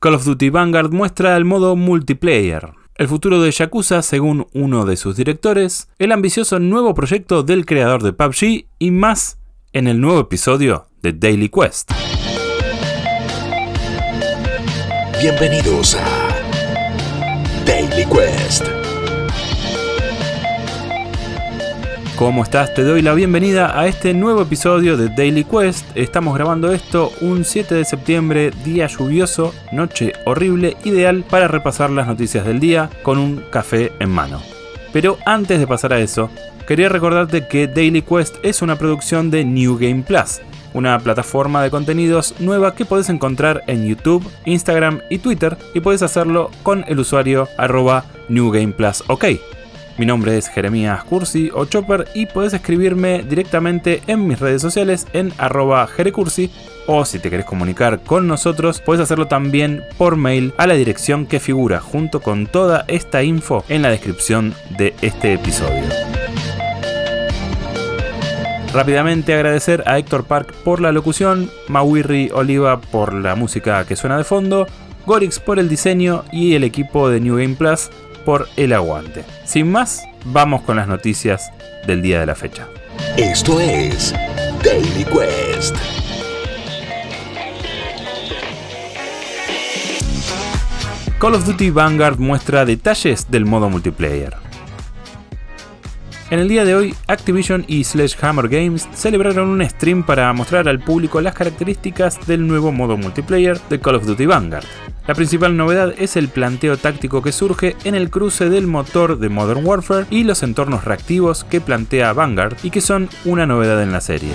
[0.00, 2.70] Call of Duty Vanguard muestra el modo multiplayer.
[2.96, 8.02] El futuro de Yakuza según uno de sus directores, el ambicioso nuevo proyecto del creador
[8.02, 9.38] de PUBG y más
[9.74, 11.92] en el nuevo episodio de Daily Quest.
[15.20, 16.28] Bienvenidos a
[17.66, 18.79] Daily Quest.
[22.20, 22.74] ¿Cómo estás?
[22.74, 25.86] Te doy la bienvenida a este nuevo episodio de Daily Quest.
[25.94, 32.06] Estamos grabando esto un 7 de septiembre, día lluvioso, noche horrible, ideal para repasar las
[32.06, 34.42] noticias del día con un café en mano.
[34.92, 36.28] Pero antes de pasar a eso,
[36.66, 40.42] quería recordarte que Daily Quest es una producción de New Game Plus,
[40.74, 46.02] una plataforma de contenidos nueva que puedes encontrar en YouTube, Instagram y Twitter y puedes
[46.02, 49.24] hacerlo con el usuario arroba New Game Plus OK.
[49.98, 55.06] Mi nombre es Jeremías Cursi o Chopper y puedes escribirme directamente en mis redes sociales
[55.12, 56.50] en arroba jerecursi
[56.86, 61.26] o si te querés comunicar con nosotros puedes hacerlo también por mail a la dirección
[61.26, 65.84] que figura junto con toda esta info en la descripción de este episodio.
[68.72, 74.16] Rápidamente agradecer a Héctor Park por la locución, Mawirri Oliva por la música que suena
[74.16, 74.66] de fondo,
[75.06, 77.90] Gorix por el diseño y el equipo de New Game Plus
[78.24, 79.24] por el aguante.
[79.44, 81.50] Sin más, vamos con las noticias
[81.86, 82.68] del día de la fecha.
[83.16, 84.14] Esto es
[84.62, 85.76] Daily Quest.
[91.18, 94.49] Call of Duty Vanguard muestra detalles del modo multiplayer.
[96.30, 100.78] En el día de hoy, Activision y Sledgehammer Games celebraron un stream para mostrar al
[100.78, 104.64] público las características del nuevo modo multiplayer de Call of Duty Vanguard.
[105.08, 109.28] La principal novedad es el planteo táctico que surge en el cruce del motor de
[109.28, 113.90] Modern Warfare y los entornos reactivos que plantea Vanguard y que son una novedad en
[113.90, 114.30] la serie.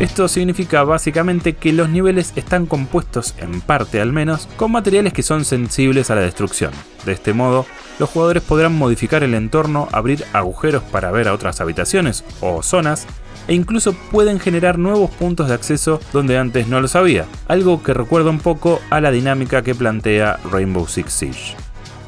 [0.00, 5.22] Esto significa básicamente que los niveles están compuestos, en parte al menos, con materiales que
[5.22, 6.72] son sensibles a la destrucción.
[7.04, 7.66] De este modo,
[7.98, 13.06] los jugadores podrán modificar el entorno, abrir agujeros para ver a otras habitaciones o zonas,
[13.48, 17.94] e incluso pueden generar nuevos puntos de acceso donde antes no los había, algo que
[17.94, 21.56] recuerda un poco a la dinámica que plantea Rainbow Six Siege.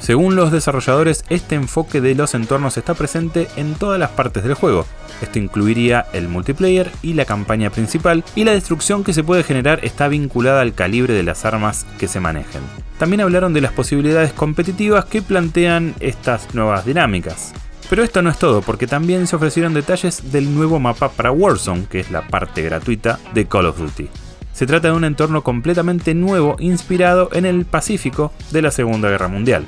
[0.04, 4.52] Según los desarrolladores, este enfoque de los entornos está presente en todas las partes del
[4.52, 4.84] juego.
[5.22, 9.82] Esto incluiría el multiplayer y la campaña principal, y la destrucción que se puede generar
[9.82, 12.60] está vinculada al calibre de las armas que se manejen.
[12.98, 17.54] También hablaron de las posibilidades competitivas que plantean estas nuevas dinámicas.
[17.88, 21.86] Pero esto no es todo, porque también se ofrecieron detalles del nuevo mapa para Warzone,
[21.86, 24.10] que es la parte gratuita de Call of Duty.
[24.52, 29.28] Se trata de un entorno completamente nuevo inspirado en el Pacífico de la Segunda Guerra
[29.28, 29.64] Mundial.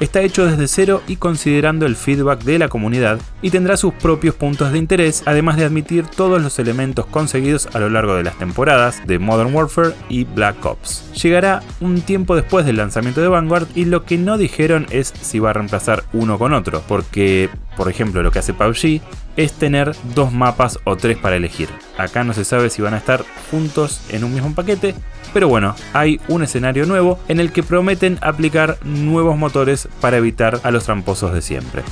[0.00, 4.34] Está hecho desde cero y considerando el feedback de la comunidad y tendrá sus propios
[4.34, 8.38] puntos de interés, además de admitir todos los elementos conseguidos a lo largo de las
[8.38, 11.12] temporadas de Modern Warfare y Black Ops.
[11.22, 15.38] Llegará un tiempo después del lanzamiento de Vanguard y lo que no dijeron es si
[15.38, 19.02] va a reemplazar uno con otro, porque, por ejemplo, lo que hace PUBG
[19.36, 21.68] es tener dos mapas o tres para elegir.
[21.98, 24.94] Acá no se sabe si van a estar juntos en un mismo paquete,
[25.32, 30.60] pero bueno, hay un escenario nuevo en el que prometen aplicar nuevos motores para evitar
[30.62, 31.82] a los tramposos de siempre.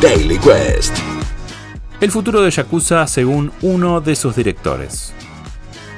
[0.00, 0.96] Daily Quest.
[2.00, 5.14] El futuro de Yakuza según uno de sus directores.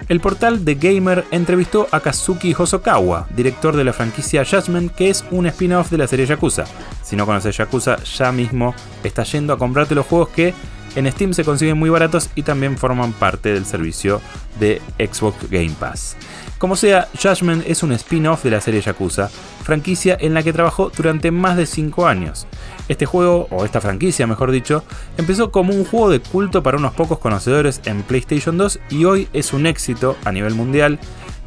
[0.07, 5.25] El portal The Gamer entrevistó a Kazuki Hosokawa, director de la franquicia Judgment, que es
[5.31, 6.65] un spin-off de la serie Yakuza.
[7.03, 10.53] Si no conoces Yakuza, ya mismo está yendo a comprarte los juegos que
[10.97, 14.21] en Steam se consiguen muy baratos y también forman parte del servicio
[14.61, 16.17] de Xbox Game Pass.
[16.59, 19.29] Como sea, Judgment es un spin-off de la serie Yakuza,
[19.63, 22.47] franquicia en la que trabajó durante más de 5 años.
[22.89, 24.85] Este juego, o esta franquicia mejor dicho,
[25.19, 29.29] empezó como un juego de culto para unos pocos conocedores en PlayStation 2 y hoy
[29.33, 30.99] es un éxito a nivel mundial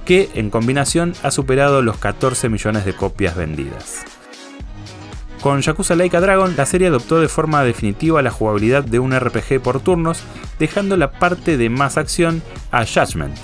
[0.06, 4.06] que en combinación ha superado los 14 millones de copias vendidas.
[5.42, 9.62] Con Yakuza Laika Dragon, la serie adoptó de forma definitiva la jugabilidad de un RPG
[9.62, 10.24] por turnos,
[10.60, 13.38] dejando la parte de más acción a Judgment.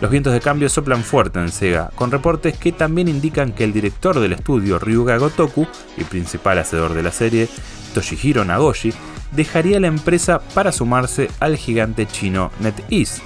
[0.00, 3.72] Los vientos de cambio soplan fuerte en Sega, con reportes que también indican que el
[3.72, 5.66] director del estudio Ryuga Gotoku
[5.96, 7.48] y principal hacedor de la serie,
[7.94, 8.92] Toshihiro Nagoshi,
[9.32, 13.22] dejaría la empresa para sumarse al gigante chino NetEase.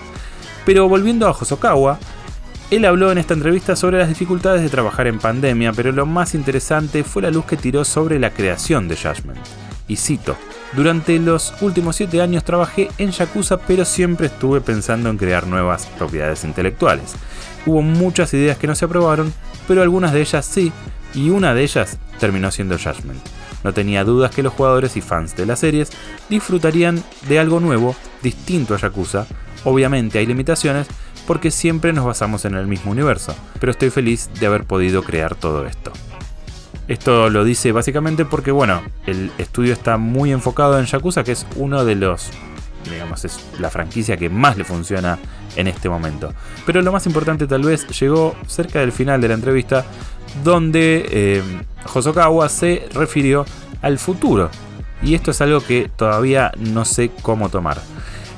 [0.64, 1.98] Pero volviendo a Hosokawa,
[2.70, 6.34] él habló en esta entrevista sobre las dificultades de trabajar en pandemia, pero lo más
[6.34, 9.40] interesante fue la luz que tiró sobre la creación de Judgment.
[9.88, 10.37] Y cito,
[10.75, 15.87] durante los últimos 7 años trabajé en Yakuza, pero siempre estuve pensando en crear nuevas
[15.99, 17.14] propiedades intelectuales.
[17.67, 19.32] Hubo muchas ideas que no se aprobaron,
[19.66, 20.73] pero algunas de ellas sí,
[21.12, 23.20] y una de ellas terminó siendo Judgment.
[23.64, 25.90] No tenía dudas que los jugadores y fans de las series
[26.28, 29.26] disfrutarían de algo nuevo, distinto a Yakuza.
[29.64, 30.87] Obviamente hay limitaciones,
[31.30, 35.36] porque siempre nos basamos en el mismo universo, pero estoy feliz de haber podido crear
[35.36, 35.92] todo esto.
[36.88, 41.46] Esto lo dice básicamente porque, bueno, el estudio está muy enfocado en Yakuza, que es
[41.54, 42.30] uno de los,
[42.90, 45.20] digamos, es la franquicia que más le funciona
[45.54, 46.34] en este momento.
[46.66, 49.84] Pero lo más importante tal vez llegó cerca del final de la entrevista,
[50.42, 51.42] donde eh,
[51.94, 53.46] Hosokawa se refirió
[53.82, 54.50] al futuro.
[55.00, 57.80] Y esto es algo que todavía no sé cómo tomar.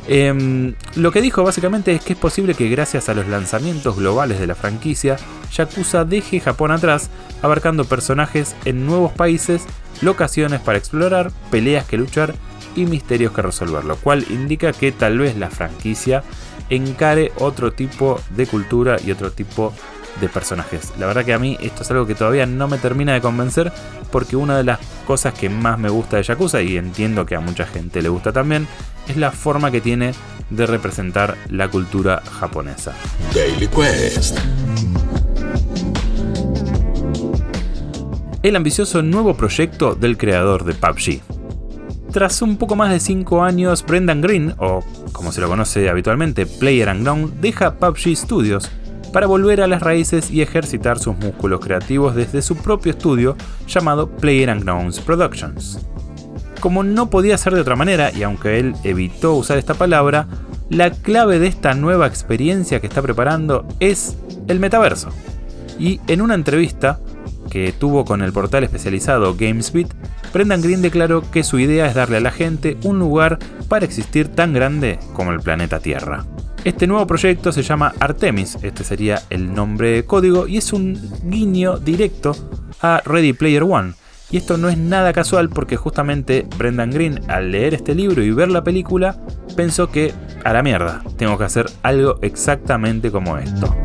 [0.09, 4.41] Em, lo que dijo básicamente es que es posible que gracias a los lanzamientos globales
[4.41, 5.17] de la franquicia,
[5.53, 7.11] Yakuza deje Japón atrás,
[7.41, 9.63] abarcando personajes en nuevos países,
[10.01, 12.35] locaciones para explorar, peleas que luchar
[12.75, 16.25] y misterios que resolver, lo cual indica que tal vez la franquicia
[16.71, 19.73] encare otro tipo de cultura y otro tipo
[20.21, 20.93] de personajes.
[20.99, 23.73] La verdad que a mí esto es algo que todavía no me termina de convencer
[24.11, 27.41] porque una de las cosas que más me gusta de Yakuza y entiendo que a
[27.41, 28.67] mucha gente le gusta también
[29.09, 30.13] es la forma que tiene
[30.51, 32.95] de representar la cultura japonesa.
[33.35, 34.39] Daily Quest.
[38.43, 41.21] El ambicioso nuevo proyecto del creador de PUBG.
[42.13, 46.45] Tras un poco más de 5 años, Brendan Green, o como se lo conoce habitualmente,
[46.45, 48.71] Player Unknown, deja PUBG Studios
[49.13, 53.37] para volver a las raíces y ejercitar sus músculos creativos desde su propio estudio
[53.69, 55.79] llamado Player Unknowns Productions.
[56.63, 60.29] Como no podía ser de otra manera, y aunque él evitó usar esta palabra,
[60.71, 64.17] la clave de esta nueva experiencia que está preparando es
[64.47, 65.09] el metaverso.
[65.81, 67.01] Y en una entrevista
[67.51, 69.93] que tuvo con el portal especializado GamesBeat,
[70.33, 74.29] Brendan Green declaró que su idea es darle a la gente un lugar para existir
[74.29, 76.25] tan grande como el planeta Tierra.
[76.63, 80.97] Este nuevo proyecto se llama Artemis, este sería el nombre de código, y es un
[81.25, 82.37] guiño directo
[82.81, 83.95] a Ready Player One.
[84.33, 88.31] Y esto no es nada casual porque justamente Brendan Green al leer este libro y
[88.33, 89.17] ver la película
[89.55, 93.77] pensó que a la mierda, tengo que hacer algo exactamente como esto.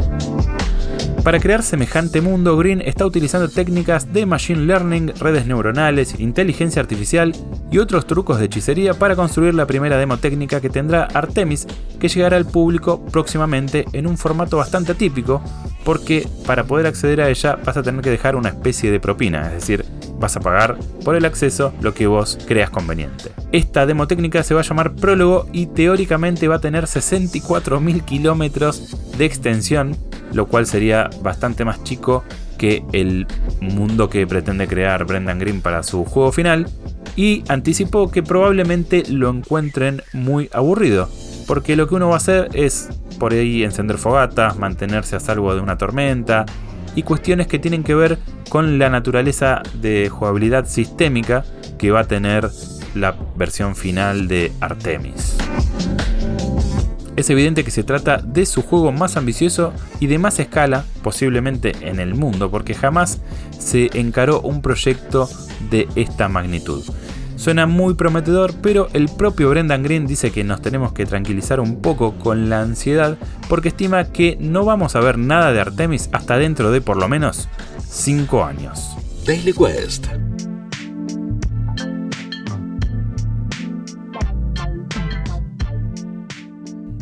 [1.28, 7.36] Para crear semejante mundo, Green está utilizando técnicas de machine learning, redes neuronales, inteligencia artificial
[7.70, 11.68] y otros trucos de hechicería para construir la primera demo técnica que tendrá Artemis,
[12.00, 15.44] que llegará al público próximamente en un formato bastante típico,
[15.84, 19.48] porque para poder acceder a ella vas a tener que dejar una especie de propina,
[19.48, 19.84] es decir,
[20.18, 23.32] vas a pagar por el acceso lo que vos creas conveniente.
[23.52, 28.96] Esta demo técnica se va a llamar Prólogo y teóricamente va a tener 64.000 kilómetros
[29.18, 29.98] de extensión,
[30.34, 32.24] lo cual sería bastante más chico
[32.58, 33.28] que el
[33.62, 36.68] mundo que pretende crear Brendan Green para su juego final,
[37.16, 41.10] y anticipó que probablemente lo encuentren muy aburrido,
[41.48, 42.90] porque lo que uno va a hacer es
[43.20, 46.46] por ahí encender fogatas, mantenerse a salvo de una tormenta,
[46.96, 48.18] y cuestiones que tienen que ver
[48.50, 51.44] con la naturaleza de jugabilidad sistémica
[51.78, 52.50] que va a tener
[52.96, 55.38] la versión final de Artemis.
[57.18, 61.74] Es evidente que se trata de su juego más ambicioso y de más escala, posiblemente
[61.82, 63.22] en el mundo, porque jamás
[63.58, 65.28] se encaró un proyecto
[65.72, 66.84] de esta magnitud.
[67.36, 71.82] Suena muy prometedor, pero el propio Brendan Green dice que nos tenemos que tranquilizar un
[71.82, 73.18] poco con la ansiedad
[73.50, 77.08] porque estima que no vamos a ver nada de Artemis hasta dentro de por lo
[77.08, 77.50] menos
[77.90, 78.96] 5 años.
[79.26, 80.08] Daily Quest.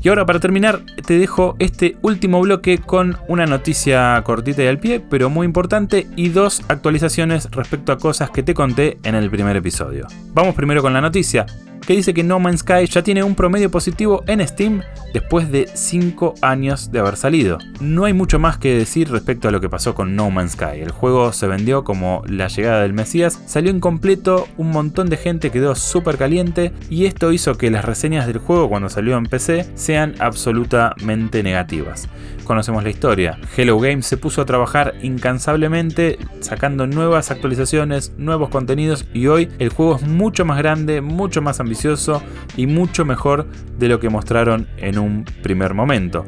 [0.06, 4.78] Y ahora para terminar te dejo este último bloque con una noticia cortita y al
[4.78, 9.32] pie, pero muy importante, y dos actualizaciones respecto a cosas que te conté en el
[9.32, 10.06] primer episodio.
[10.36, 11.48] Vamos primero con la noticia
[11.86, 14.82] que dice que No Man's Sky ya tiene un promedio positivo en Steam
[15.14, 17.58] después de 5 años de haber salido.
[17.80, 20.82] No hay mucho más que decir respecto a lo que pasó con No Man's Sky.
[20.82, 25.52] El juego se vendió como la llegada del Mesías, salió incompleto, un montón de gente
[25.52, 29.66] quedó súper caliente y esto hizo que las reseñas del juego cuando salió en PC
[29.76, 32.10] sean absolutamente negativas.
[32.46, 33.40] Conocemos la historia.
[33.58, 39.70] Hello Games se puso a trabajar incansablemente sacando nuevas actualizaciones, nuevos contenidos y hoy el
[39.70, 42.22] juego es mucho más grande, mucho más ambicioso
[42.56, 43.48] y mucho mejor
[43.80, 46.26] de lo que mostraron en un primer momento.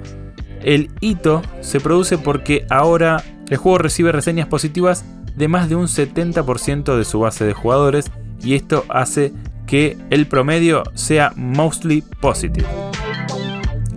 [0.64, 5.06] El hito se produce porque ahora el juego recibe reseñas positivas
[5.36, 9.34] de más de un 70% de su base de jugadores y esto hace
[9.68, 12.87] que el promedio sea mostly positive.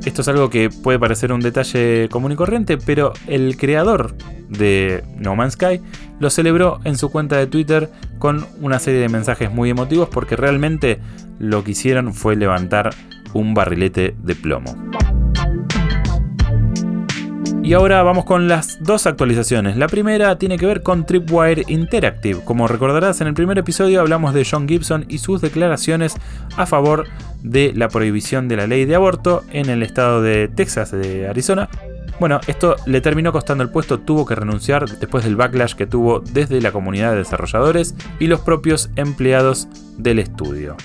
[0.05, 4.17] Esto es algo que puede parecer un detalle común y corriente, pero el creador
[4.49, 5.81] de No Man's Sky
[6.19, 10.37] lo celebró en su cuenta de Twitter con una serie de mensajes muy emotivos porque
[10.37, 11.01] realmente
[11.39, 12.95] lo que hicieron fue levantar
[13.35, 14.75] un barrilete de plomo.
[17.71, 19.77] Y ahora vamos con las dos actualizaciones.
[19.77, 22.41] La primera tiene que ver con Tripwire Interactive.
[22.45, 26.17] Como recordarás, en el primer episodio hablamos de John Gibson y sus declaraciones
[26.57, 27.07] a favor
[27.45, 31.69] de la prohibición de la ley de aborto en el estado de Texas, de Arizona.
[32.19, 36.19] Bueno, esto le terminó costando el puesto, tuvo que renunciar después del backlash que tuvo
[36.19, 40.77] desde la comunidad de desarrolladores y los propios empleados del estudio.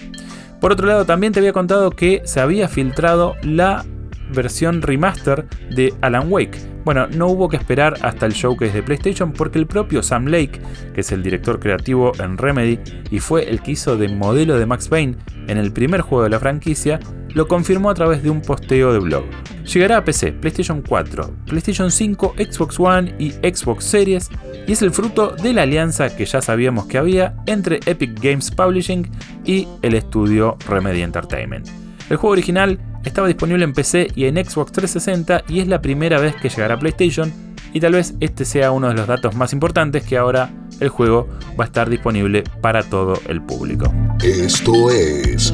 [0.61, 3.85] Por otro lado, también te había contado que se había filtrado la
[4.34, 6.58] versión remaster de Alan Wake.
[6.86, 10.62] Bueno, no hubo que esperar hasta el showcase de PlayStation porque el propio Sam Lake,
[10.94, 12.79] que es el director creativo en Remedy
[13.10, 15.17] y fue el que hizo de modelo de Max Payne
[15.48, 17.00] en el primer juego de la franquicia,
[17.34, 19.25] lo confirmó a través de un posteo de blog.
[19.65, 24.29] Llegará a PC, PlayStation 4, PlayStation 5, Xbox One y Xbox Series
[24.67, 28.51] y es el fruto de la alianza que ya sabíamos que había entre Epic Games
[28.51, 29.10] Publishing
[29.44, 31.67] y el estudio Remedy Entertainment.
[32.10, 36.19] El juego original estaba disponible en PC y en Xbox 360 y es la primera
[36.19, 37.31] vez que llegará a PlayStation
[37.74, 41.27] y tal vez este sea uno de los datos más importantes que ahora el juego
[41.59, 43.93] va a estar disponible para todo el público.
[44.24, 45.53] Esto es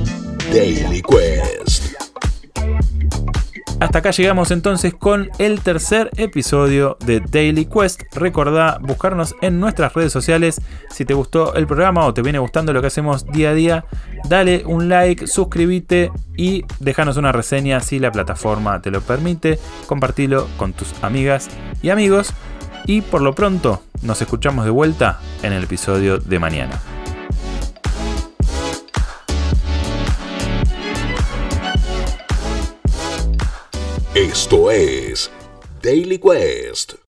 [0.51, 1.80] Daily Quest.
[3.81, 8.03] Hasta acá llegamos entonces con el tercer episodio de Daily Quest.
[8.13, 10.61] Recordá buscarnos en nuestras redes sociales.
[10.91, 13.85] Si te gustó el programa o te viene gustando lo que hacemos día a día,
[14.29, 19.57] dale un like, suscríbete y déjanos una reseña si la plataforma te lo permite.
[19.88, 21.50] Compartilo con tus amigas
[21.81, 22.35] y amigos.
[22.85, 26.79] Y por lo pronto, nos escuchamos de vuelta en el episodio de mañana.
[34.13, 35.32] Esto es
[35.82, 36.96] Daily Quest.